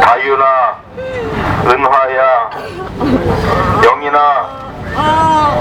[0.00, 0.44] 다유나,
[1.66, 2.50] 은화야,
[3.82, 4.48] 영이나,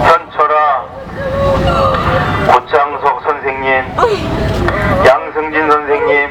[0.05, 0.85] 현철아,
[2.51, 3.83] 고창석 선생님,
[5.05, 6.29] 양승진 선생님,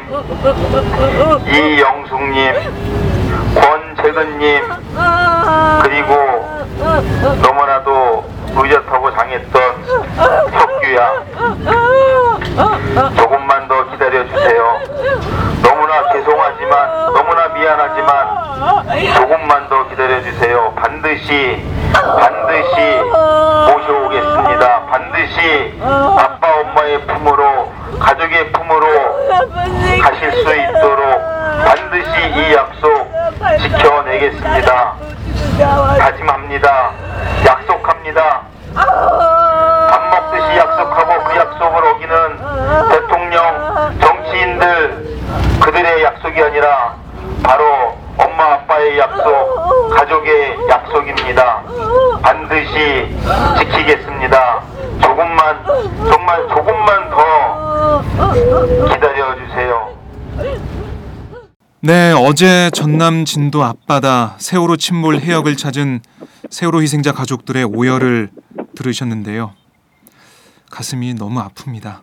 [1.47, 2.55] 이영숙님,
[3.55, 4.63] 권재근님,
[5.83, 6.49] 그리고
[7.43, 8.25] 너무나도
[8.55, 9.63] 의젓하고 장했던
[10.53, 11.13] 혁규야,
[13.17, 14.81] 조금만 더 기다려주세요.
[15.63, 20.75] 너무나 죄송하지만, 너무나 미안하지만, 조금만 더 기다려주세요.
[20.77, 23.01] 반드시, 반드시
[23.73, 24.83] 모셔오겠습니다.
[24.87, 28.87] 반드시 아빠, 엄마의 품으로, 가족의 품으로
[30.03, 31.21] 가실 수 있도록
[31.65, 33.11] 반드시 이 약속
[33.61, 34.95] 지켜내겠습니다.
[35.63, 36.91] 다짐합니다.
[37.47, 38.41] 약속합니다.
[38.75, 45.19] 밥 먹듯이 약속하고 그 약속을 어기는 대통령, 정치인들
[45.63, 46.95] 그들의 약속이 아니라
[47.45, 51.63] 바로 엄마 아빠의 약속, 가족의 약속입니다.
[52.23, 53.17] 반드시
[53.59, 54.63] 지키겠습니다.
[55.01, 55.65] 조금만
[56.11, 58.03] 정말 조금만 더
[58.89, 59.92] 기다려 주세요.
[61.85, 65.99] 네, 어제 전남 진도 앞바다 세월호 침몰 해역을 찾은
[66.49, 68.31] 세월호 희생자 가족들의 오열을
[68.77, 69.53] 들으셨는데요.
[70.71, 72.03] 가슴이 너무 아픕니다.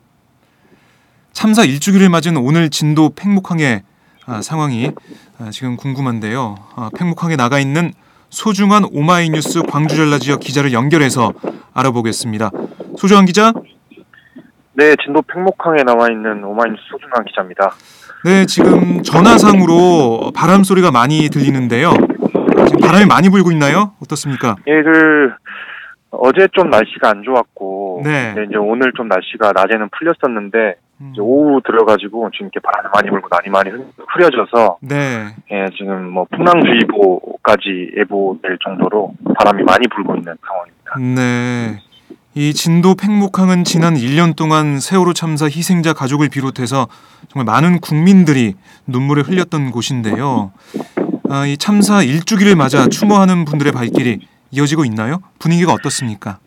[1.32, 3.84] 참사 일주기를 맞은 오늘 진도 팽목항의
[4.26, 4.92] 아, 상황이
[5.40, 6.58] 아, 지금 궁금한데요.
[6.76, 7.94] 아, 팽목항에 나가 있는
[8.30, 11.32] 소중한 오마이뉴스 광주전라 지역 기자를 연결해서
[11.74, 12.52] 알아보겠습니다.
[12.98, 13.54] 소중한 기자.
[14.74, 17.72] 네, 진도 팽목항에 나와 있는 오마이뉴스 소중한 기자입니다.
[18.26, 21.92] 네, 지금 전화상으로 바람 소리가 많이 들리는데요.
[22.68, 23.94] 지금 바람이 많이 불고 있나요?
[24.04, 24.56] 어떻습니까?
[24.68, 25.32] 예, 그
[26.12, 28.34] 어제 좀 날씨가 안 좋았고, 네.
[28.34, 33.10] 네, 이제 오늘 좀 날씨가 낮에는 풀렸었는데 음, 이제 오후 들어가지고 지금 이렇게 바람이 많이
[33.10, 40.16] 불고 날이 많이 흐- 흐려져서 네, 예, 지금 뭐 풍랑주의보까지 예보될 정도로 바람이 많이 불고
[40.16, 41.22] 있는 상황입니다.
[41.22, 41.80] 네.
[42.36, 46.88] 이 진도 팽목항은 지난 1년 동안 세월호 참사 희생자 가족을 비롯해서
[47.28, 48.54] 정말 많은 국민들이
[48.86, 50.52] 눈물을 흘렸던 곳인데요.
[51.28, 54.20] 아, 이 참사 일주기를 맞아 추모하는 분들의 발길이
[54.52, 55.22] 이어지고 있나요?
[55.40, 56.38] 분위기가 어떻습니까?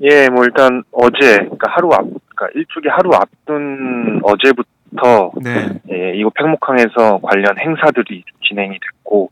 [0.00, 2.04] 예, 뭐 일단 어제 그러니까 하루 앞,
[2.34, 9.30] 그러니까 일주기 하루 앞둔 어제부터 네, 예, 이곳 팽목항에서 관련 행사들이 진행이 됐고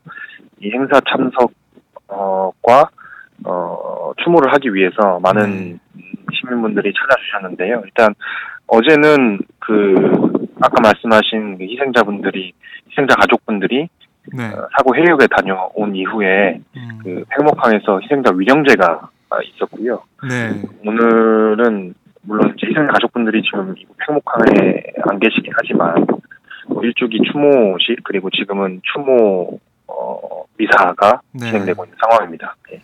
[0.61, 1.53] 이 행사 참석과
[2.09, 2.53] 어,
[4.23, 5.79] 추모를 하기 위해서 많은
[6.33, 7.83] 시민분들이 찾아주셨는데요.
[7.85, 8.15] 일단
[8.67, 9.95] 어제는 그
[10.61, 12.53] 아까 말씀하신 그 희생자분들이
[12.89, 13.89] 희생자 가족분들이
[14.33, 19.09] 네, 어, 사고 해역에 다녀온 이후에 음, 그 팽목항에서 희생자 위령제가
[19.55, 20.03] 있었고요.
[20.29, 20.63] 네.
[20.85, 23.75] 오늘은 물론 희생 가족분들이 지금
[24.07, 26.07] 팽목항에 안 계시긴 하지만
[26.69, 29.59] 뭐 일주기 추모식 그리고 지금은 추모
[29.91, 31.47] 어, 미사가 네.
[31.47, 32.57] 진행되고 있는 상황입니다.
[32.71, 32.81] 네.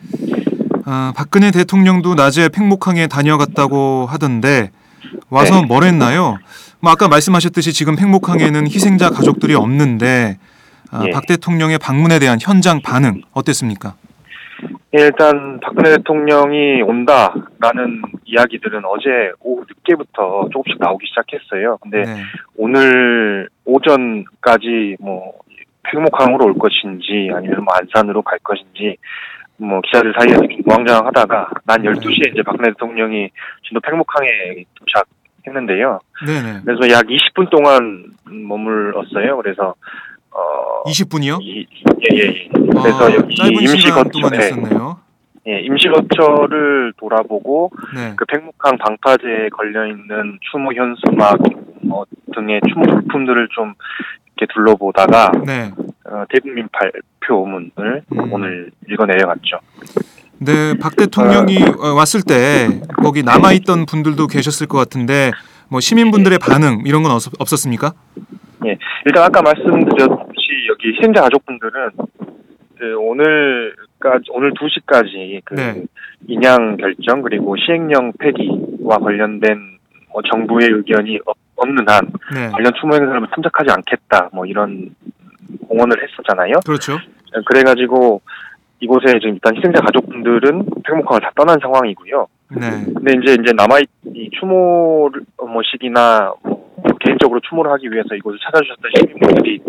[0.84, 4.70] 아, 박근혜 대통령도 낮에 팽목항에 다녀갔다고 하던데
[5.30, 5.66] 와서 네.
[5.66, 6.38] 뭘 했나요?
[6.80, 10.38] 뭐 아까 말씀하셨듯이 지금 팽목항에는 희생자 가족들이 없는데
[10.92, 11.10] 아, 예.
[11.10, 13.94] 박 대통령의 방문에 대한 현장 반응 어땠습니까?
[14.96, 21.78] 예, 일단 박근혜 대통령이 온다라는 이야기들은 어제 오후 늦게부터 조금씩 나오기 시작했어요.
[21.82, 22.22] 근데 네.
[22.56, 25.32] 오늘 오전까지 뭐
[25.90, 28.96] 팽목항으로 올 것인지 아니면 뭐 안산으로 갈 것인지
[29.58, 33.30] 뭐 기자들 사이에서 좀 우왕좌왕하다가 난 12시에 이제 박근혜 대통령이
[33.66, 35.98] 진도 팽목항에 도착했는데요.
[36.26, 36.60] 네네.
[36.64, 39.36] 그래서 약 20분 동안 머물렀어요.
[39.38, 39.74] 그래서
[40.30, 41.38] 어 20분이요?
[41.40, 41.66] 이,
[42.10, 42.48] 예, 예, 예.
[42.52, 45.00] 그래서 아, 여기 임시 시간 동안 거처,
[45.48, 45.52] 예.
[45.52, 48.14] 예, 임시 거처를 돌아보고 네.
[48.16, 51.38] 그 팽목항 방파제에 걸려 있는 추모 현수막
[51.82, 52.04] 뭐
[52.34, 53.74] 등의 추모 물품들을 좀
[54.36, 55.70] 이렇게 둘러보다가 네.
[56.04, 58.32] 어, 대국민 발표문을 음.
[58.32, 59.58] 오늘 읽어내려갔죠.
[60.38, 62.68] 네, 박 대통령이 어, 왔을 때
[63.02, 65.30] 거기 남아 있던 분들도 계셨을 것 같은데
[65.70, 67.92] 뭐 시민분들의 반응 이런 건 없, 없었습니까?
[69.06, 71.90] 일단 아까 말씀드렸듯이 여기 희생자 가족분들은
[72.78, 75.84] 그 오늘까지 오늘 2시까지 그 네.
[76.28, 79.78] 인양 결정 그리고 시행령 폐기와 관련된
[80.12, 82.48] 뭐 정부의 의견이 없- 없는 한 네.
[82.50, 84.90] 관련 추모 행사를 참석하지 않겠다 뭐 이런
[85.68, 86.54] 공언을 했었잖아요.
[86.66, 86.98] 그렇죠.
[87.46, 88.20] 그래가지고
[88.80, 92.26] 이곳에 지금 일단 희생자 가족분들은 팽목항을 다 떠난 상황이고요.
[92.50, 92.60] 네.
[92.94, 93.80] 근데 이제 이제 남아
[94.14, 96.64] 이 추모를 뭐식이나 뭐
[97.00, 99.60] 개인적으로 추모를 하기 위해서 이곳을 찾아주셨던 시민분들이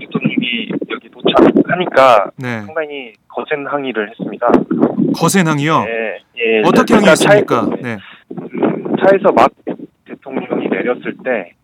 [0.00, 2.60] 대통령이 여기 도착하니까 네.
[2.62, 4.46] 상당히 거센 항의를 했습니다.
[5.16, 5.84] 거센 항이요.
[5.88, 7.62] 예, 예, 어떻게 항의했습니까?
[7.62, 7.96] 차에- 네.
[8.30, 9.50] 음, 차에서 막
[10.70, 11.54] 내렸을 때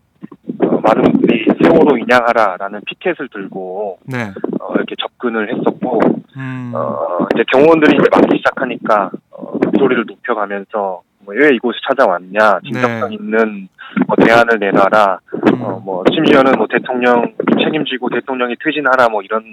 [0.59, 4.31] 어, 많은 분들이 세월호 인양하라라는 피켓을 들고 네.
[4.59, 5.99] 어, 이렇게 접근을 했었고
[6.37, 6.71] 음.
[6.75, 13.15] 어, 이제 경호원들이 이제 막기 시작하니까 어, 소리를 높여가면서 뭐 왜 이곳에 찾아왔냐 진정성 네.
[13.15, 13.67] 있는
[14.07, 15.19] 뭐 대안을 내놔라
[15.53, 15.61] 음.
[15.61, 17.33] 어, 뭐 심지어는 뭐 대통령
[17.63, 19.43] 책임지고 대통령이 퇴진하라 뭐 이런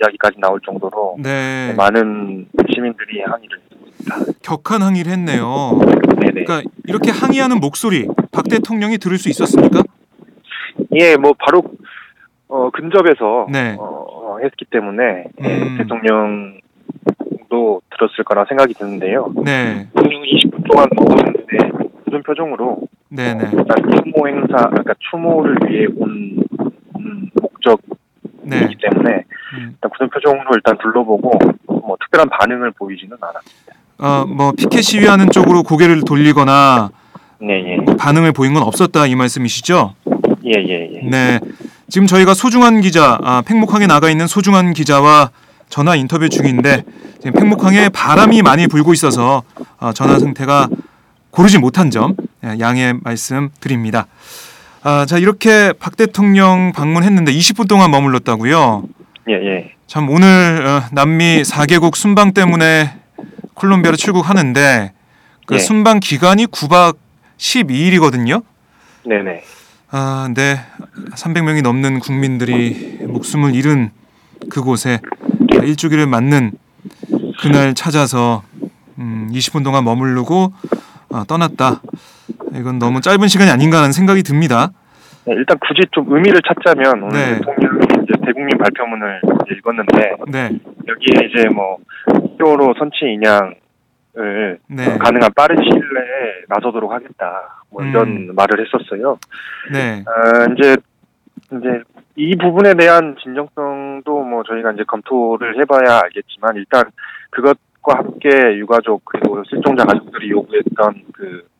[0.00, 1.74] 이야기까지 나올 정도로 네.
[1.76, 3.58] 많은 시민들이 항의를
[4.02, 4.32] 했습니다.
[4.42, 5.78] 격한 항의를 했네요.
[6.20, 6.44] 네네.
[6.44, 9.82] 그러니까 이렇게 항의하는 목소리 박 대통령이 들을 수 있었습니까?
[10.94, 11.62] 예, 뭐 바로
[12.48, 13.76] 어, 근접해서 네.
[13.78, 15.78] 어, 어, 했기 때문에 예, 음.
[15.78, 19.32] 대통령도 들었을 거라 생각이 드는데요.
[19.44, 19.88] 네.
[19.94, 21.70] 대통령이 20분 동안 먹었는데
[22.04, 23.50] 굳은 표정으로 네, 네.
[23.52, 26.42] 일단 추모 행사, 그러니까 추모를 위해 온
[26.98, 27.88] 음, 목적이기
[28.44, 28.68] 네.
[28.82, 29.70] 때문에 음.
[29.72, 31.30] 일단 굳은 표정으로 일단 둘러보고
[31.66, 33.71] 뭐 특별한 반응을 보이지는 않았습니다.
[34.02, 36.90] 어, 뭐 피켓 시위하는 쪽으로 고개를 돌리거나
[37.40, 39.94] 네, 예, 뭐 반응을 보인 건 없었다 이 말씀이시죠?
[40.44, 41.08] 예, 예, 예.
[41.08, 41.38] 네.
[41.88, 45.30] 지금 저희가 소중한 기자, 아, 팽목항에 나가 있는 소중한 기자와
[45.68, 46.82] 전화 인터뷰 중인데
[47.20, 49.44] 지금 팽목항에 바람이 많이 불고 있어서
[49.78, 50.68] 어, 전화 상태가
[51.30, 54.08] 고르지 못한 점 예, 양해 말씀 드립니다.
[54.82, 58.82] 아, 자 이렇게 박 대통령 방문했는데 20분 동안 머물렀다고요.
[59.28, 59.72] 예, 예.
[59.86, 63.01] 참 오늘 어, 남미 4개국 순방 때문에
[63.54, 64.92] 콜롬비아로 출국하는데
[65.46, 65.58] 그 예.
[65.58, 66.96] 순방 기간이 9박
[67.36, 68.42] 12일이거든요.
[69.04, 69.42] 네, 네.
[69.90, 70.60] 아, 네.
[71.14, 73.90] 300명이 넘는 국민들이 목숨을 잃은
[74.50, 75.00] 그곳에
[75.62, 76.52] 일주기를 맞는
[77.40, 78.42] 그날 찾아서
[78.98, 80.52] 음, 20분 동안 머무르고
[81.10, 81.82] 아, 떠났다.
[82.54, 84.70] 이건 너무 짧은 시간이 아닌가 하는 생각이 듭니다.
[85.24, 87.38] 네, 일단 굳이 좀 의미를 찾자면 오늘 네.
[87.38, 90.50] 대통령이 이제 대국민 발표문을 읽었는데 네,
[90.88, 91.78] 여기에 이제 뭐
[92.38, 97.64] 세월호 선치 인양을 네, 가능한 빠른 시일 내에 나서도록 하겠다.
[97.70, 98.34] 뭐 이런 음.
[98.34, 99.18] 말을 했었어요.
[99.72, 100.76] 네, 어, 이제
[101.52, 101.82] 이제
[102.16, 106.84] 이 부분에 대한 진정성도 뭐 저희가 이제 검토를 해봐야 알겠지만 일단
[107.30, 111.51] 그것과 함께 유가족 그리고 실종자 가족들이 요구했던 그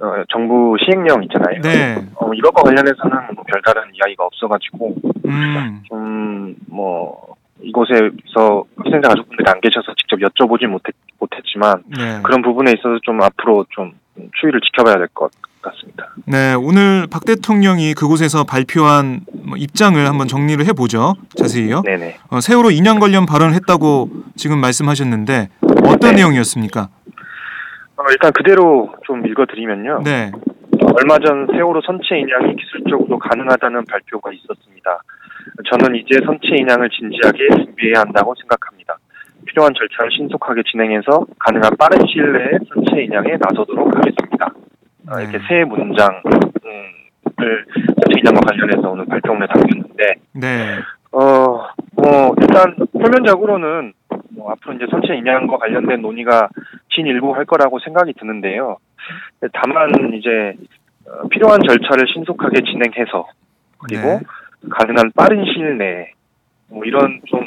[0.00, 1.60] 어, 정부 시행령 있잖아요.
[1.62, 1.96] 네.
[2.16, 4.94] 어, 이것과 관련해서는 뭐 별다른 이야기가 없어가지고
[5.26, 12.20] 음, 좀뭐 이곳에서 희생자 가족분들이 안 계셔서 직접 여쭤보지 못했, 못했지만 네.
[12.22, 13.92] 그런 부분에 있어서 좀 앞으로 좀
[14.40, 15.30] 추이를 지켜봐야 될 것
[15.62, 16.10] 같습니다.
[16.26, 21.14] 네, 오늘 박 대통령이 그곳에서 발표한 뭐 입장을 한번 정리를 해보죠.
[21.36, 21.82] 자세히요.
[21.82, 22.18] 네네.
[22.30, 25.48] 어, 세월호 인양 관련 발언을 했다고 지금 말씀하셨는데
[25.86, 26.16] 어떤 네.
[26.18, 26.88] 내용이었습니까?
[28.06, 30.02] 어, 일단 그대로 좀 읽어드리면요.
[30.04, 30.30] 네,
[30.94, 35.02] 얼마 전 세월호 선체 인양이 기술적으로 가능하다는 발표가 있었습니다.
[35.68, 38.96] 저는 이제 선체 인양을 진지하게 준비해야 한다고 생각합니다.
[39.46, 44.52] 필요한 절차를 신속하게 진행해서 가능한 빠른 시일 내에 선체 인양에 나서도록 하겠습니다.
[45.10, 45.44] 어, 이렇게 네.
[45.48, 46.22] 새 문장을
[47.34, 50.78] 선체 인양과 관련해서 오늘 발표문에 담겼는데 네.
[51.12, 53.94] 어, 뭐, 일단, 표면적으로는,
[54.36, 56.48] 뭐, 앞으로 이제 선체 인양과 관련된 논의가
[56.96, 58.78] 진일보 할 거라고 생각이 드는데요.
[59.52, 60.54] 다만, 이제,
[61.06, 63.26] 어, 필요한 절차를 신속하게 진행해서,
[63.78, 64.20] 그리고, 네.
[64.70, 66.10] 가능한 빠른 시일 내에,
[66.68, 67.40] 뭐, 이런 좀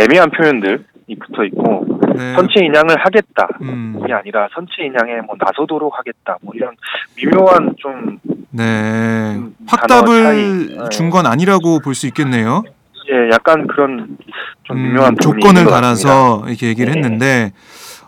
[0.00, 2.32] 애매한 표현들이 붙어 있고, 네.
[2.34, 3.48] 선체 인양을 하겠다.
[3.62, 4.00] 음.
[4.08, 6.36] 이 아니라 선체 인양에 뭐 나서도록 하겠다.
[6.42, 6.76] 뭐 이런
[7.16, 8.18] 미묘한 좀
[8.50, 9.34] 네.
[9.34, 10.88] 음, 확답을 단어 차이.
[10.90, 12.62] 준건 아니라고 볼 수 있겠네요.
[13.10, 14.16] 예, 약간 그런
[14.62, 16.48] 좀 음, 미묘한 부분이 조건을 같습니다.
[16.48, 17.00] 이렇게 얘기를 네.
[17.00, 17.52] 했는데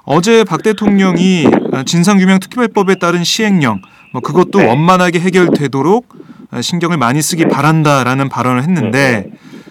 [0.07, 1.47] 어제 박 대통령이
[1.85, 3.83] 진상규명 특별법에 따른 시행령
[4.13, 4.69] 뭐 그것도 네.
[4.69, 6.07] 원만하게 해결되도록
[6.61, 9.27] 신경을 많이 쓰기 바란다라는 발언을 했는데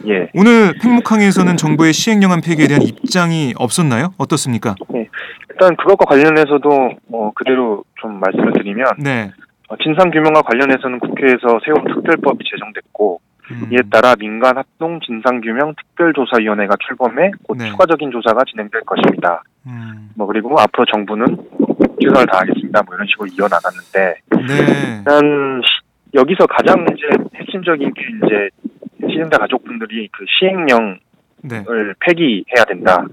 [0.08, 0.30] 예.
[0.36, 4.14] 오늘 팽목항에서는 정부의 시행령안 폐기에 대한 입장이 없었나요?
[4.18, 4.76] 어떻습니까?
[5.50, 9.32] 일단 그것과 관련해서도 뭐 그대로 좀 말씀을 드리면 네.
[9.70, 15.74] 어, 진상 규명과 관련해서는 국회에서 세운 특별법이 제정됐고 음, 이에 따라 민간 합동 진상 규명
[15.76, 17.70] 특별조사위원회가 출범해 곧 네.
[17.70, 19.42] 추가적인 조사가 진행될 것입니다.
[19.68, 21.26] 음, 뭐 그리고 앞으로 정부는
[22.02, 22.84] 최선을 다하겠습니다.
[22.84, 24.16] 뭐 이런 식으로 이어나갔는데
[24.48, 24.98] 네.
[25.00, 28.50] 일단 시- 여기서 가장 이제 핵심적인 게 이제
[29.14, 31.00] 시행자 가족분들이 그 시행령을
[31.44, 31.64] 네.
[32.00, 33.10] 폐기해야 된다라는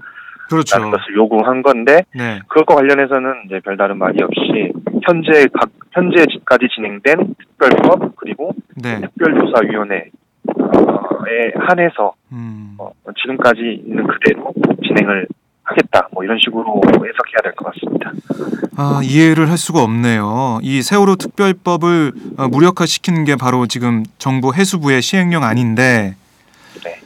[0.49, 0.79] 그렇죠.
[0.91, 2.39] 것을 요구한 건데 네.
[2.47, 4.71] 그것과 관련해서는 이제 별다른 말이 없이
[5.05, 9.01] 현재 각 현재까지 진행된 특별법 그리고 네.
[9.01, 10.09] 특별조사위원회에
[11.55, 12.75] 한해서 음.
[12.77, 12.91] 어,
[13.21, 14.53] 지금까지 있는 그대로
[14.87, 15.27] 진행을
[15.63, 18.11] 하겠다 뭐 이런 식으로 해석해야 될 것 같습니다.
[18.75, 20.59] 아, 이해를 할 수가 없네요.
[20.61, 26.15] 이 세월호 특별법을 어, 무력화시키는 게 바로 지금 정부 해수부의 시행령 아닌데
[26.83, 26.99] 네.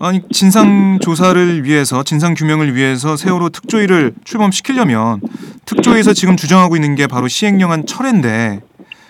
[0.00, 5.20] 아니 진상 조사를 위해서 진상 규명을 위해서 세월호 특조위를 출범시키려면
[5.64, 8.60] 특조위에서 지금 주장하고 있는 게 바로 시행령안 철회인데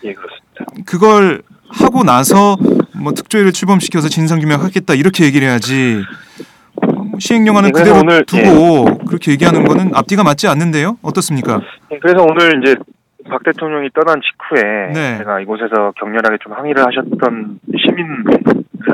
[0.04, 0.84] 예 그렇습니다.
[0.84, 2.56] 그걸 하고 나서
[2.94, 6.04] 뭐 특조위를 출범시켜서 진상 규명하겠다 이렇게 얘기를 해야지 음,
[7.26, 10.96] 시행령안은 네, 그대로 오늘, 두고 그렇게 얘기하는 거는 앞뒤가 맞지 않는데요.
[11.02, 11.60] 어떻습니까?
[11.92, 12.74] 예, 그래서 오늘 이제
[13.28, 15.18] 박 대통령이 떠난 직후에 네.
[15.18, 18.06] 제가 이곳에서 격렬하게 좀 항의를 하셨던 시민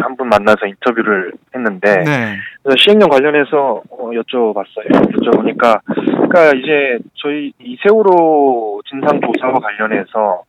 [0.03, 2.37] 한 분 만나서 인터뷰를 했는데 네.
[2.77, 4.91] 시행령 관련해서 어, 여쭤봤어요.
[4.91, 10.43] 여쭤보니까 그러니까 이제 저희 이 세월호 진상 조사와 관련해서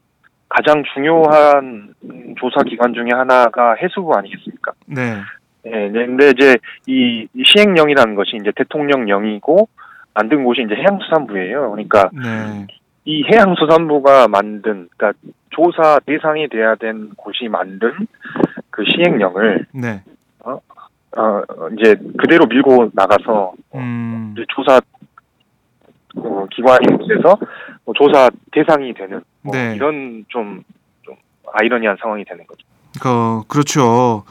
[0.49, 4.71] 가장 중요한 음, 조사 기관 중에 하나가 해수부 아니겠습니까?
[4.87, 5.17] 네.
[5.65, 9.67] 예, 네, 근데 이제 이, 이 시행령이라는 것이 이제 대통령령이고
[10.13, 11.71] 만든 곳이 이제 해양수산부예요.
[11.71, 12.67] 그러니까 네.
[13.05, 17.91] 이 해양수산부가 만든 그러니까 조사 대상이 돼야 된 곳이 만든
[18.69, 20.03] 그 시행령을 네.
[21.17, 21.41] 어
[21.77, 24.33] 이제 그대로 밀고 나가서 음.
[24.35, 24.79] 이제 조사
[26.17, 27.37] 어, 기관인 곳에서
[27.85, 29.75] 뭐 조사 대상이 되는 뭐 네.
[29.75, 30.63] 이런 좀,
[31.03, 31.15] 좀
[31.53, 32.65] 아이러니한 상황이 되는 거죠.
[33.01, 34.23] 그 그렇죠.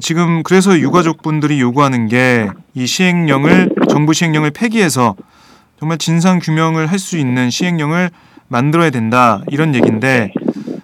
[0.00, 5.14] 지금 그래서 유가족분들이 요구하는 게 이 시행령을 정부 시행령을 폐기해서
[5.78, 8.10] 정말 진상 규명을 할 수 있는 시행령을
[8.48, 10.32] 만들어야 된다 이런 얘기인데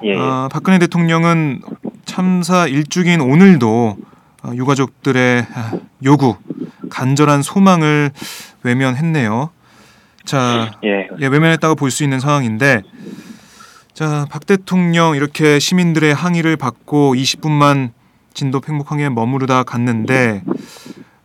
[0.05, 0.17] 예, 예.
[0.17, 1.63] 어, 박근혜 대통령은
[2.05, 3.97] 참사 일주기인 오늘도
[4.45, 5.73] 어, 유가족들의 아,
[6.05, 6.37] 요구
[6.91, 8.11] 간절한 소망을
[8.63, 9.51] 외면했네요.
[10.25, 11.09] 자, 예.
[11.21, 12.83] 예, 외면했다고 볼 수 있는 상황인데
[13.95, 17.91] 자, 박 대통령 이렇게 시민들의 항의를 받고 20분만
[18.33, 20.43] 진도 팽목항에 머무르다 갔는데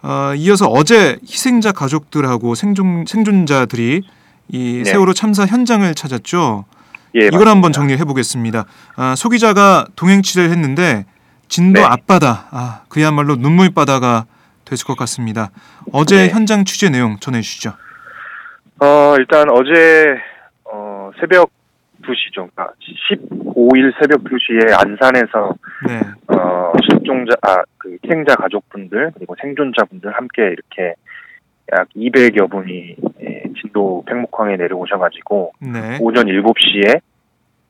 [0.02, 4.02] 어, 이어서 어제 희생자 가족들하고 생존 생존자들이
[4.50, 4.92] 이 네.
[4.92, 6.66] 세월호 참사 현장을 찾았죠.
[7.16, 7.72] 예, 이걸 한번 맞습니다.
[7.72, 8.66] 정리해 보겠습니다.
[8.96, 11.06] 아, 소 기자가 동행 취재를 했는데
[11.48, 11.86] 진도 네.
[11.86, 14.26] 앞바다, 아, 그야말로 눈물 바다가
[14.66, 15.52] 됐을 것 같습니다.
[15.92, 16.30] 어제 네.
[16.30, 17.74] 현장 취재 내용 전해 주시죠.
[18.82, 20.18] 어, 일단 어제,
[20.66, 21.50] 어, 새벽
[22.06, 22.50] 2시죠.
[22.54, 22.74] 그러니까
[23.10, 25.56] 15일 새벽 2시에 안산에서,
[25.88, 30.96] 네, 어, 실종자, 아, 그, 희생자 가족분들, 그리고 생존자분들 함께 이렇게
[31.72, 37.02] 약 200여 분이, 예, 진도 팽목항에 내려오셔가지고, 네, 오전 7시에,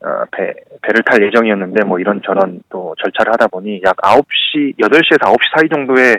[0.01, 5.39] 어, 배, 배를 탈 예정이었는데, 뭐 이런저런 또 절차를 하다 보니 약 9시, 8시에서 9시
[5.57, 6.15] 사이 정도에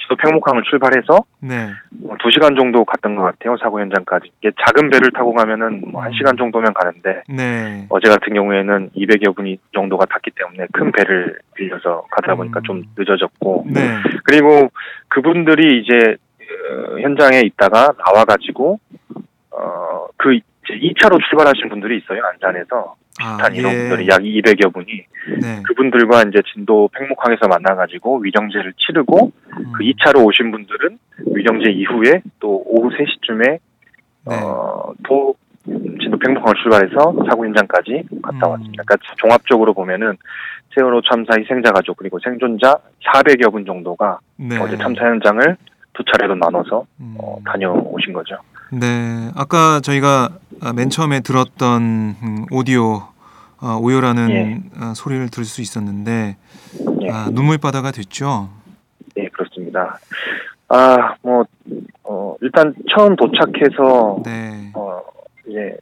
[0.00, 3.56] 진도 팽목항을 출발해서, 네, 뭐 2시간 정도 갔던 것 같아요.
[3.58, 4.30] 사고 현장까지.
[4.40, 9.58] 이게 작은 배를 타고 가면은 뭐 1시간 정도면 가는데 네, 어제 같은 경우에는 200여 분이
[9.74, 12.62] 정도가 탔기 때문에 큰 배를 빌려서 가다 보니까 음.
[12.64, 13.80] 좀 늦어졌고 네,
[14.24, 14.70] 그리고
[15.08, 18.78] 그분들이 이제 어, 현장에 있다가 나와가지고
[19.50, 23.58] 어, 그 이제 2차로 출발하신 분들이 있어요 안산에서 아, 비슷한 예.
[23.58, 24.86] 인원분들이 약 200여 분이
[25.40, 25.62] 네.
[25.64, 30.98] 그분들과 이제 진도 팽목항에서 만나가지고 위정제를 치르고 음, 그 2차로 오신 분들은
[31.34, 33.58] 위정제 이후에 또 오후 3시쯤에
[34.28, 34.34] 네.
[34.34, 38.50] 어, 또 진도 팽목항을 출발해서 사고 현장까지 갔다 음.
[38.52, 38.82] 왔습니다.
[38.84, 40.16] 그러니까 종합적으로 보면은
[40.74, 44.58] 세월호 참사 희생자 가족 그리고 생존자 400여 분 정도가 네.
[44.58, 45.56] 어제 참사 현장을
[45.94, 48.36] 두 차례로 나눠서 음, 어, 다녀오신 거죠.
[48.72, 50.30] 네, 아까 저희가
[50.60, 51.82] 아, 맨 처음에 들었던
[52.22, 53.02] 음, 오디오
[53.60, 54.84] 어, 오요라는 예.
[54.84, 56.36] 어, 소리를 들을 수 있었는데
[57.02, 57.10] 예.
[57.10, 58.50] 아, 눈물바다가 됐죠.
[59.14, 59.98] 네, 그렇습니다.
[60.68, 61.44] 아, 뭐,
[62.04, 64.72] 어, 일단 처음 도착해서, 네.
[64.74, 65.00] 어,
[65.48, 65.76] 이제,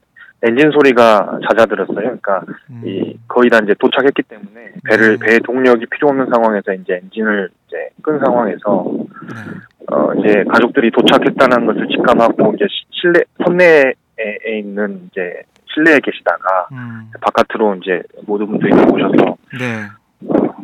[0.47, 1.95] 엔진 소리가 잦아들었어요.
[1.97, 5.27] 그러니까, 음, 이, 거의 다 이제 도착했기 때문에, 배를, 네.
[5.27, 8.93] 배의 동력이 필요 없는 상황에서 이제 엔진을 이제 끈 상황에서,
[9.33, 9.95] 네.
[9.95, 17.11] 어, 이제 가족들이 도착했다는 것을 직감하고, 이제 시- 실내, 선내에 있는 이제 실내에 계시다가, 음,
[17.23, 19.89] 바깥으로 이제 모든 분들이 오셔서, 네.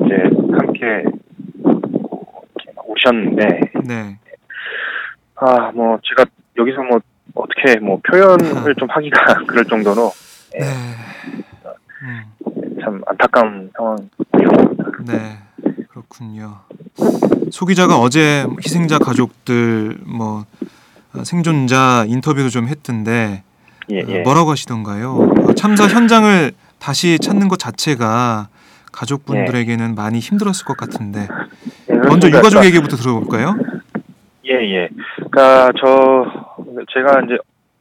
[0.04, 0.14] 이제
[0.58, 1.04] 함께,
[1.64, 3.46] 막 오셨는데,
[3.86, 4.18] 네.
[5.36, 7.00] 아, 뭐, 제가 여기서 뭐,
[7.70, 10.12] 어떻게 뭐, 표현을 좀 하기가 그럴 정도로
[10.58, 10.66] 네.
[12.02, 15.12] 음, 참 안타까운 상황이었습니다.
[15.12, 15.38] 네.
[15.88, 16.58] 그렇군요.
[17.50, 20.44] 소 기자가 어제 희생자 가족들 뭐
[21.14, 23.42] 어, 생존자 인터뷰도 좀 했던데
[23.90, 24.18] 예, 어, 예.
[24.20, 25.16] 뭐라고 하시던가요?
[25.48, 28.48] 어, 참사 현장을 다시 찾는 것 자체가
[28.92, 31.28] 가족분들에게는 많이 힘들었을 것 같은데
[31.90, 32.28] 예, 먼저.
[32.28, 33.56] 유가족 얘기부터 들어볼까요?
[34.46, 34.88] 예, 예.
[35.16, 36.26] 그니까, 저,
[36.92, 37.38] 제가 이제,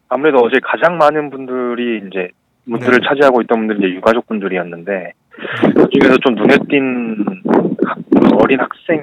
[0.10, 2.30] 아무래도 어제 가장 많은 분들이 이제,
[2.66, 3.08] 문들을 네.
[3.08, 5.14] 차지하고 있던 분들이 이제 유가족 분들이었는데,
[5.76, 7.26] 그 중에서 좀 눈에 띈
[7.86, 7.98] 학-
[8.42, 9.02] 어린 학생,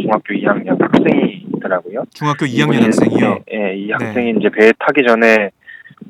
[0.00, 2.02] 중학교 2학년 학생이 있더라고요.
[2.14, 3.38] 중학교 2학년 이분이- 학생이요.
[3.52, 5.50] 예, 예, 이 학생이 이제 배에 타기 전에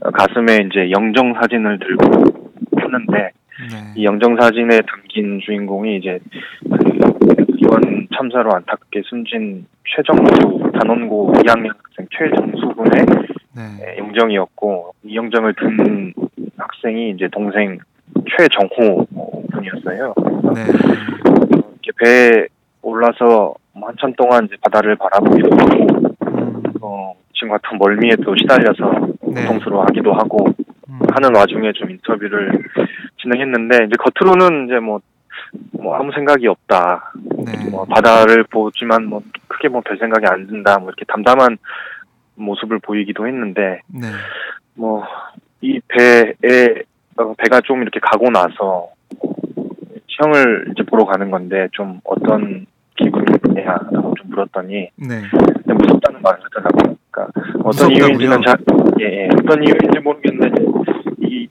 [0.01, 2.25] 어, 가슴에 이제 영정 사진을 들고
[2.79, 3.93] 탔는데 네.
[3.97, 6.19] 이 영정 사진에 담긴 주인공이 이제
[6.71, 13.05] 그 이번 참사로 안타깝게 숨진 최정수 단원고 2학년 학생 최정수 군의
[13.59, 13.95] 네.
[13.95, 16.15] 예, 영정이었고 이 영정을 든
[16.57, 17.79] 학생이 이제 동생
[18.31, 19.05] 최정호
[19.53, 20.15] 군이었어요.
[20.55, 20.65] 네.
[21.83, 22.47] 이렇게 배에
[22.83, 25.87] 올라서 뭐 한참 동안 이제 바다를 바라보기도 하고
[26.29, 29.43] 음, 어, 지금과 같은 멀미에 또 시달려서 네.
[29.43, 30.47] 고통스러워하기도 하고
[30.89, 32.63] 음, 하는 와중에 좀 인터뷰를
[33.21, 35.01] 진행했는데 이제 겉으로는 이제 뭐,
[35.73, 37.13] 뭐 아무 생각이 없다.
[37.45, 37.71] 네.
[37.71, 40.79] 뭐 바다를 보지만 뭐 크게 뭐 별 생각이 안 든다.
[40.79, 41.59] 뭐 이렇게 담담한
[42.39, 44.09] 모습을 보이기도 했는데 네.
[44.75, 46.83] 뭐이 배에
[47.17, 48.91] 어, 배가 좀 이렇게 가고 나서
[49.23, 49.35] 어,
[50.09, 55.23] 형을 이제 보러 가는 건데 좀 어떤 기분이냐라고 좀 물었더니 네.
[55.67, 56.97] 무섭다는 말을 하더라고요.
[57.11, 57.97] 그러니까 어떤 무섭다고요?
[57.97, 58.57] 이유인지는 잘,
[59.01, 60.63] 예, 예, 어떤 이유인지 모르겠는데
[61.19, 61.49] 이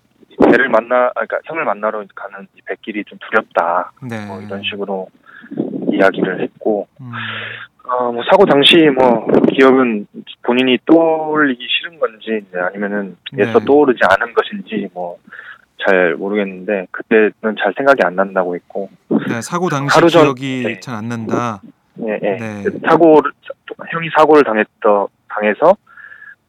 [0.52, 3.92] 배를 만나, 아, 그러니까 형을 만나러 가는 이 배길이 좀 두렵다.
[4.08, 4.26] 네.
[4.28, 5.08] 뭐 이런 식으로
[5.92, 7.12] 이야기를 했고, 음,
[7.84, 10.08] 어, 뭐 사고 당시 뭐 기억은
[10.44, 13.66] 본인이 떠올리기 싫은 건지 아니면은 애써 네.
[13.66, 15.18] 떠오르지 않은 것인지 뭐
[15.86, 18.90] 잘 모르겠는데 그때는 잘 생각이 안 난다고 했고,
[19.30, 19.40] 네.
[19.42, 20.80] 사고 당시 하루 전- 기억이 네.
[20.80, 21.62] 잘안 난다.
[22.02, 22.30] 예, 예.
[22.38, 22.64] 네.
[22.88, 23.32] 사고를
[23.92, 25.78] 형이 사고를 당했더 당해서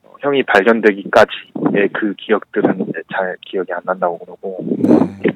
[0.03, 5.31] 어, 형이 발견되기까지의 그 기억들은 잘 기억이 안 난다고 그러고 네.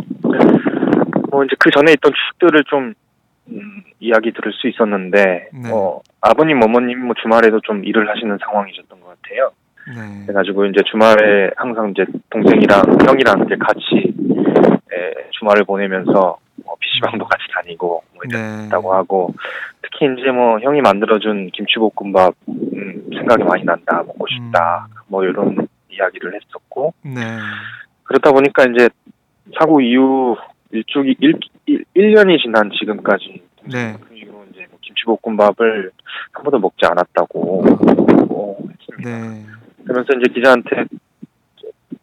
[1.31, 2.95] 뭐 이제 그 전에 있던 추억들을 좀 음,
[4.01, 5.71] 이야기 들을 수 있었는데 네.
[5.73, 9.51] 어 아버님 어머님 뭐 주말에도 좀 일을 하시는 상황이셨던 것 같아요.
[9.89, 10.27] 네.
[10.27, 14.15] 그래가지고 이제 주말에 항상 이제 동생이랑 형이랑 이제 같이
[14.93, 18.67] 에, 주말을 보내면서 뭐 PC방도 같이 다니고 뭐 네.
[18.67, 19.35] 있다고 하고
[19.83, 26.35] 특히 이제 뭐 형이 만들어준 김치볶음밥 음, 생각이 많이 난다 먹고 싶다 뭐 이런 이야기를
[26.35, 27.21] 했었고 네.
[28.05, 28.89] 그렇다 보니까 이제
[29.59, 30.37] 사고 이후
[30.71, 31.35] 일주기 일,
[31.67, 33.97] 일, 1년이 지난 지금까지 네.
[34.01, 35.91] 그 이후로 이제 뭐 김치볶음밥을
[36.33, 37.63] 한 번도 먹지 않았다고
[38.29, 39.11] 뭐 했습니다.
[39.11, 39.47] 네.
[39.85, 40.85] 그러면서 이제 기자한테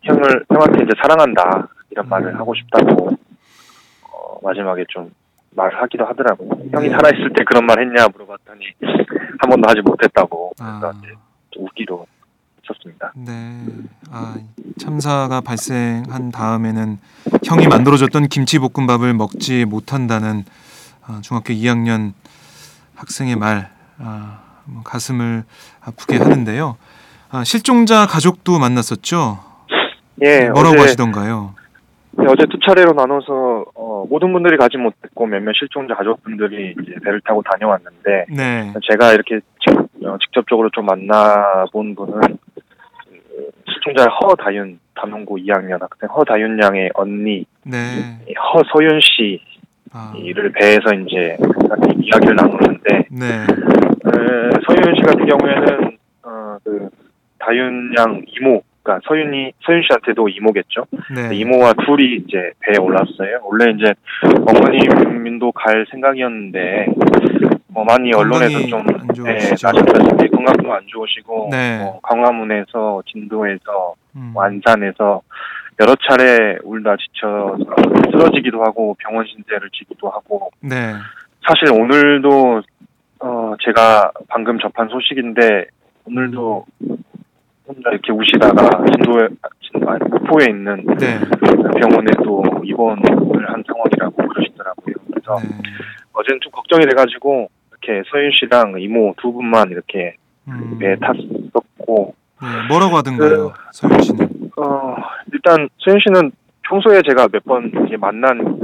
[0.02, 2.10] 형을 형한테 이제 사랑한다 이런 음.
[2.10, 3.10] 말을 하고 싶다고
[4.12, 5.12] 어, 마지막에 좀
[5.52, 6.50] 말하기도 하더라고요.
[6.72, 6.90] 형이 네.
[6.90, 10.80] 살아있을 때 그런 말 했냐 물어봤더니 한 번도 하지 못했다고 아.
[10.82, 11.08] 저한테
[11.52, 12.06] 좀 웃기로
[12.70, 13.14] 했었습니다.
[13.16, 13.66] 네.
[14.12, 14.36] 아,
[14.80, 16.98] 참사가 발생한 다음에는
[17.44, 20.44] 형이 만들어줬던 김치볶음밥을 먹지 못한다는
[21.06, 22.14] 아, 중학교 2학년
[22.96, 25.44] 학생의 말 아, 뭐 가슴을
[25.82, 26.78] 아프게 하는데요.
[27.32, 29.40] 아, 실종자 가족도 만났었죠.
[30.22, 31.56] 예, 뭐라고 어제, 하시던가요?
[32.12, 37.22] 네, 어제 두 차례로 나눠서 어, 모든 분들이 가지 못했고 몇몇 실종자 가족분들이 이제 배를
[37.22, 38.74] 타고 다녀왔는데 네.
[38.90, 46.62] 제가 이렇게 직, 어, 직접적으로 좀 만나본 분은 그 시청자 허다윤 단원고 2학년 학생 허다윤
[46.62, 47.78] 양의 언니 네.
[48.54, 49.00] 허소윤
[49.92, 51.38] 아, 씨를 배에서 이제
[52.02, 53.26] 이야기를 나누는데 네.
[53.26, 56.90] 에, 서윤 씨 같은 경우에는 어, 그
[57.40, 60.86] 다윤 양 이모 그러니까 서윤이 서윤 씨한테도 이모겠죠.
[61.14, 61.36] 네.
[61.36, 63.40] 이모와 둘이 이제 배에 올랐어요.
[63.44, 63.94] 원래 이제
[64.24, 66.88] 어머님도 갈 생각이었는데
[67.72, 68.86] 뭐 많이 언론에서 좀안
[69.24, 69.34] 네?
[69.50, 71.80] 나셨다시피 건강도 안 좋으시고 네.
[71.80, 74.32] 뭐 광화문에서 진도에서 음.
[74.36, 75.22] 완산에서
[75.80, 77.58] 여러 차례 울다 지쳐
[78.12, 80.94] 쓰러지기도 하고 병원 신세를 지기도 하고 네.
[81.48, 82.62] 사실 오늘도
[83.22, 85.68] 어 제가 방금 접한 소식인데
[86.06, 86.66] 오늘도
[87.68, 89.28] 혼자 이렇게 우시다가 진도에
[89.62, 91.20] 진- 아니, 목포에 있는 네.
[91.80, 93.04] 병원에 또 입원을
[93.48, 94.96] 한 상황이라고 그러시더라고요.
[95.12, 95.50] 그래서 네.
[96.14, 97.50] 어제는 좀 걱정이 돼가지고
[97.90, 100.16] 이렇게 서윤 씨랑 이모 두 분만 이렇게
[100.48, 100.78] 음.
[100.80, 102.48] 배에 탔었고 네.
[102.70, 104.30] 뭐라고 하던가요, 서윤 씨는?
[104.58, 104.96] 어
[105.34, 106.32] 일단 서윤 씨는
[106.64, 108.60] 평소에 제가 몇 번 이제 만난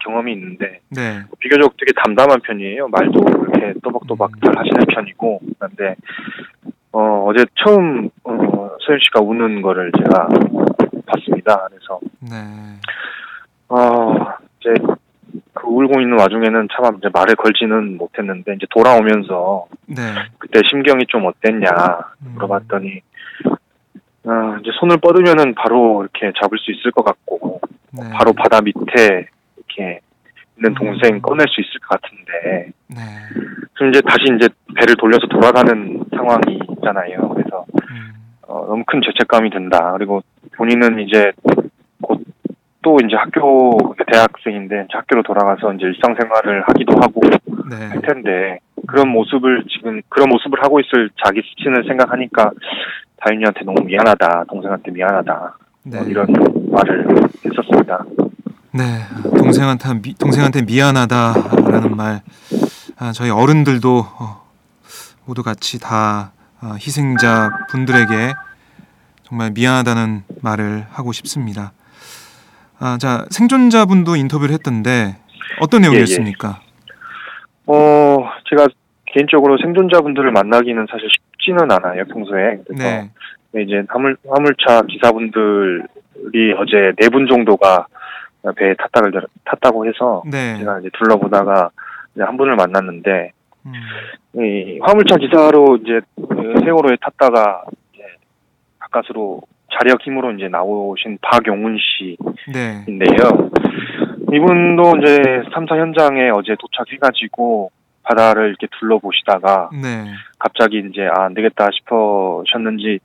[0.00, 1.20] 경험이 있는데 네.
[1.38, 2.88] 비교적 되게 담담한 편이에요.
[2.88, 5.94] 말도 이렇게 또박또박 잘 하시는 편이고 그런데
[6.92, 10.28] 어 어제 처음 어 서윤 씨가 우는 거를 제가
[11.06, 11.68] 봤습니다.
[11.70, 12.36] 그래서 네.
[15.96, 20.02] 울고 있는 와중에는 참 이제 말을 걸지는 못했는데 이제 돌아오면서 네.
[20.38, 21.68] 그때 심경이 좀 어땠냐
[22.22, 22.32] 음.
[22.34, 23.00] 물어봤더니
[24.24, 27.60] 어 이제 손을 뻗으면은 바로 이렇게 잡을 수 있을 것 같고
[27.92, 28.02] 네.
[28.12, 30.00] 바로 바다 밑에 이렇게
[30.56, 30.74] 있는 음.
[30.74, 33.00] 동생 꺼낼 수 있을 것 같은데 네.
[33.74, 37.28] 그럼 이제 다시 이제 배를 돌려서 돌아가는 상황이 있잖아요.
[37.30, 38.12] 그래서 음.
[38.48, 39.92] 어, 너무 큰 죄책감이 든다.
[39.92, 40.22] 그리고
[40.56, 41.65] 본인은 이제 곧
[42.86, 47.20] 또 이제 학교 대학생인데 학교로 돌아가서 이제 일상생활을 하기도 하고
[47.68, 47.84] 네.
[47.84, 52.52] 할 텐데 그런 모습을 지금 그런 모습을 하고 있을 자기 수치를 생각하니까
[53.16, 54.44] 다윤이한테 너무 미안하다.
[54.48, 55.58] 동생한테 미안하다.
[55.82, 55.98] 네.
[55.98, 56.28] 어, 이런
[56.70, 57.08] 말을
[57.44, 58.04] 했었습니다.
[58.70, 58.84] 네,
[59.36, 62.20] 동생한테 미, 동생한테 미안하다라는 말,
[63.00, 64.44] 아, 저희 어른들도 어,
[65.24, 68.32] 모두 같이 다 아, 희생자 분들에게
[69.24, 71.72] 정말 미안하다는 말을 하고 싶습니다.
[72.78, 75.16] 아, 자 생존자분도 인터뷰를 했던데
[75.60, 76.60] 어떤 예, 내용이었습니까?
[77.66, 78.68] 어, 제가
[79.06, 82.58] 개인적으로 생존자분들을 만나기는 사실 쉽지는 않아요, 평소에.
[82.66, 83.08] 그래서
[83.52, 87.86] 네, 이제 화물, 화물차 기사분들이 어제 네 분 정도가
[88.56, 89.10] 배에 탔다고,
[89.44, 91.70] 탔다고 해서 네, 제가 이제 둘러보다가
[92.14, 93.32] 이제 한 분을 만났는데,
[93.64, 93.72] 음,
[94.44, 98.02] 이 화물차 기사로 이제 그 세월호에 탔다가 이제
[98.78, 99.40] 가까스로
[99.78, 101.76] 자력 힘으로 이제 나오신 박용훈
[102.52, 103.50] 네, 씨인데요.
[104.32, 105.16] 이분도 이제
[105.54, 107.70] 3사 현장에 어제 도착해가지고
[108.02, 110.04] 바다를 이렇게 둘러보시다가 네,
[110.38, 113.00] 갑자기 이제 아, 안 되겠다 싶으셨는지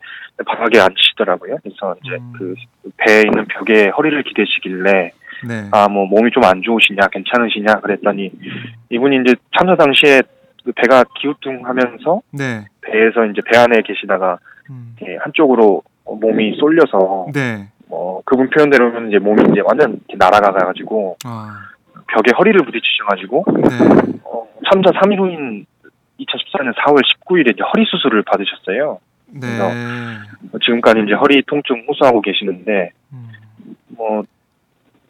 [0.46, 1.58] 바닥에 앉으시더라고요.
[1.64, 2.34] 그래서 이제 음.
[2.38, 2.56] 그
[2.98, 5.12] 배에 있는 벽에 허리를 기대시길래
[5.48, 8.32] 네, 아뭐 몸이 좀 안 좋으시냐 괜찮으시냐 그랬더니
[8.90, 10.22] 이분이 이제 참사 당시에
[10.64, 14.38] 그 배가 기우뚱하면서 네, 배에서 이제 배 안에 계시다가
[14.70, 21.70] 음, 한쪽으로 몸이 쏠려서 네, 뭐 그분 표현대로는 이제 몸이 이제 완전 이렇게 날아가가지고 아,
[22.08, 25.66] 벽에 허리를 부딪히셔가지고 네, 어, 참사 3일 후인
[26.20, 29.00] 2014년 4월 19일에 이제 허리 수술을 받으셨어요.
[29.34, 29.48] 네,
[30.66, 33.30] 지금까지 이제 허리 통증 호소하고 계시는데 음,
[33.90, 34.24] 뭐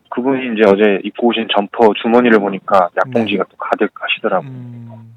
[0.10, 4.50] 그분이 이제 어제 입고 오신 점퍼 주머니를 보니까 약봉지가 또 가득 하시더라고요.
[4.50, 5.16] 음,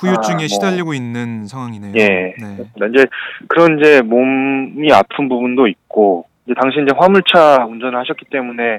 [0.00, 0.46] 후유증에 아, 뭐.
[0.46, 1.92] 시달리고 있는 상황이네요.
[1.96, 2.34] 예.
[2.38, 2.58] 네,
[2.92, 3.06] 이제
[3.48, 8.78] 그런 이제 몸이 아픈 부분도 있고 이제 당시 이제 화물차 운전을 하셨기 때문에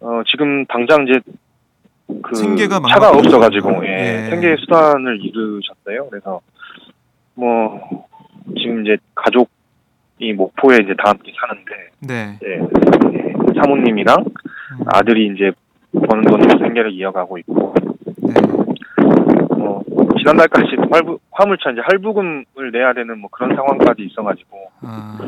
[0.00, 1.20] 어 지금 당장 이제
[2.22, 3.86] 그 생계가 차가 없어가지고.
[3.86, 4.30] 예, 예.
[4.30, 6.08] 생계 수단을 잃으셨어요.
[6.10, 6.40] 그래서
[7.34, 8.06] 뭐
[8.58, 15.52] 지금 이제 가족이 목포에 이제 다 함께 사는데 네, 이제 예, 사모님이랑 음, 아들이 이제
[15.92, 17.74] 버는 돈으로 생계를 이어가고 있고
[18.22, 18.34] 네,
[19.56, 19.82] 뭐
[20.22, 25.18] 지난달까지 활부, 화물차 이제 할부금을 내야 되는 뭐 그런 상황까지 있어가지고 아,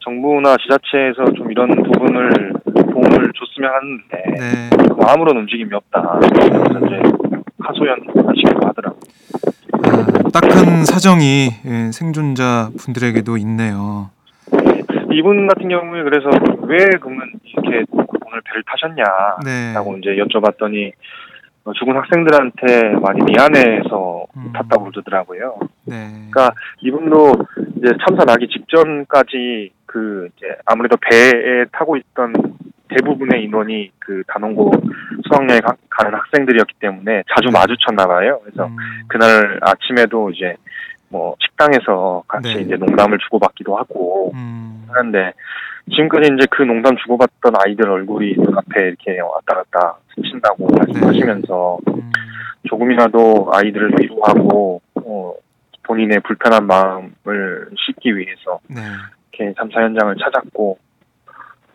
[0.00, 4.88] 정부나 지자체에서 좀 이런 부분을 도움을 줬으면 하는데 네.
[4.88, 6.20] 뭐 아무런 움직임이 없다.
[6.20, 7.02] 그래서 이제
[7.60, 9.00] 하소연 하시기도 하더라고요.
[9.72, 14.10] 아, 딱한 사정이 예, 생존자 분들에게도 있네요.
[15.12, 16.30] 이분 같은 경우에 그래서
[16.62, 19.98] 왜 그러면 이렇게 오늘 배를 타셨냐라고 네.
[19.98, 21.29] 이제 여쭤봤더니 어,
[21.78, 24.52] 죽은 학생들한테 많이 미안해서 음.
[24.52, 25.58] 탔다고 그러더라고요.
[25.84, 26.08] 네.
[26.30, 27.32] 그러니까 이분도
[27.76, 32.32] 이제 참사 나기 직전까지 그 이제 아무래도 배에 타고 있던
[32.88, 34.72] 대부분의 인원이 그 단원고
[35.28, 37.52] 수학여행 가- 가는 학생들이었기 때문에 자주 네.
[37.52, 38.40] 마주쳤나 봐요.
[38.42, 40.56] 그래서 음, 그날 아침에도 이제
[41.08, 42.60] 뭐 식당에서 같이 네.
[42.62, 45.32] 이제 농담을 주고받기도 하고 음, 하는데
[45.88, 52.12] 지금까지 이제 그 농담 주고받던 아이들 얼굴이 눈 앞에 이렇게 왔다 갔다 스친다고 말씀하시면서 음,
[52.68, 55.34] 조금이라도 아이들을 위로하고 어,
[55.84, 58.80] 본인의 불편한 마음을 씻기 위해서 네,
[59.32, 60.78] 이렇게 참사 현장을 찾았고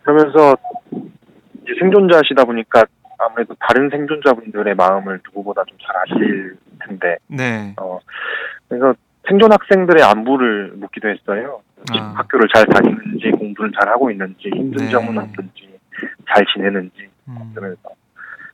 [0.04, 0.56] 그러면서
[1.64, 2.86] 이제 생존자시다 보니까
[3.18, 8.00] 아무래도 다른 생존자분들의 마음을 누구보다 좀 잘 아실 텐데 네, 어
[8.68, 8.94] 그래서
[9.28, 11.62] 생존 학생들의 안부를 묻기도 했어요.
[11.92, 12.14] 아.
[12.16, 14.90] 학교를 잘 다니는지 공부를 잘 하고 있는지 힘든 네.
[14.90, 15.78] 점은 없는지
[16.28, 17.82] 잘 지내는지 음, 그러면서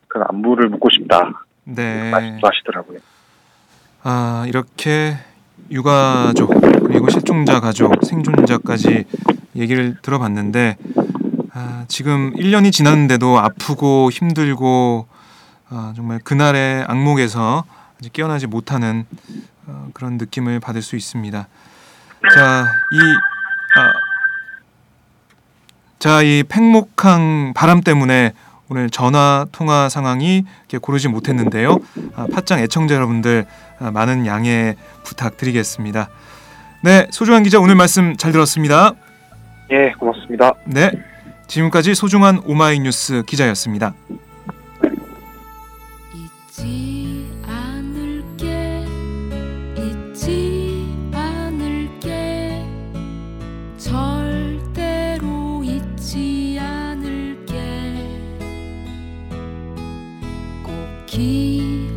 [0.08, 2.10] 그 안부를 묻고 싶다 네.
[2.10, 2.98] 말씀도 하시더라고요.
[4.02, 5.14] 아, 이렇게
[5.70, 6.50] 유가족
[6.86, 9.04] 그리고 실종자 가족, 생존자까지
[9.56, 10.76] 얘기를 들어봤는데
[11.54, 15.06] 아, 지금 1년이 지났는데도 아프고 힘들고
[15.68, 17.64] 아, 정말 그날의 악몽에서
[17.98, 19.06] 아직 깨어나지 못하는
[19.66, 21.46] 어, 그런 느낌을 받을 수 있습니다.
[22.30, 22.98] 자, 이
[23.78, 23.92] 아,
[25.98, 28.32] 자, 이 팽목항 바람 때문에
[28.68, 31.78] 오늘 전화 통화 상황이 이렇게 고르지 못했는데요.
[32.14, 33.46] 아, 팟짱 애청자 여러분들
[33.78, 36.08] 아, 많은 양해 부탁드리겠습니다.
[36.82, 38.92] 네, 소중한 기자 오늘 말씀 잘 들었습니다.
[39.70, 40.54] 예, 고맙습니다.
[40.64, 40.90] 네,
[41.48, 43.94] 지금까지 소중한 오마이뉴스 기자였습니다.
[61.12, 61.91] 꼭